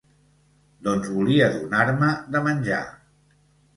[0.87, 2.81] Doncs volia donar-me de menjar.